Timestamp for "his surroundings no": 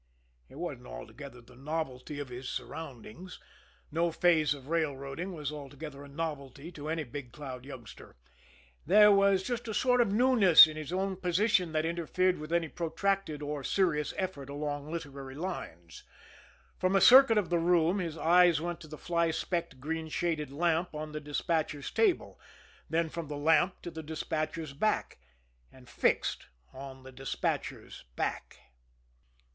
2.29-4.11